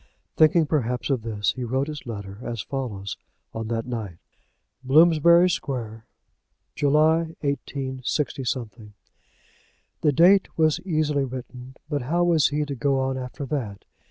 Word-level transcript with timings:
Thinking, 0.35 0.65
perhaps, 0.65 1.11
of 1.11 1.21
this 1.21 1.51
he 1.53 1.63
wrote 1.63 1.85
his 1.85 2.07
letter 2.07 2.39
as 2.41 2.63
follows 2.63 3.17
on 3.53 3.67
that 3.67 3.85
night. 3.85 4.17
Bloomsbury 4.83 5.47
Square, 5.47 6.07
July, 6.73 7.35
186. 7.41 8.57
The 10.01 10.11
date 10.11 10.57
was 10.57 10.79
easily 10.79 11.23
written, 11.23 11.75
but 11.87 12.01
how 12.01 12.23
was 12.23 12.47
he 12.47 12.65
to 12.65 12.73
go 12.73 12.99
on 12.99 13.15
after 13.15 13.45
that? 13.45 13.85